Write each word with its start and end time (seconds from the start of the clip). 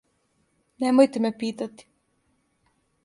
Немојте 0.83 1.23
ме 1.25 1.31
питати. 1.43 1.89